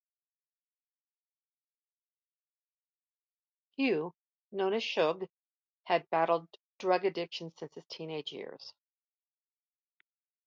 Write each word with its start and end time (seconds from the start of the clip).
Hugh, 3.77 4.15
known 4.51 4.73
as 4.73 4.83
"Shug", 4.83 5.27
had 5.83 6.09
battled 6.09 6.47
drug 6.79 7.05
addiction 7.05 7.53
since 7.55 7.75
his 7.75 7.85
teenage 7.85 8.31
years. 8.31 8.73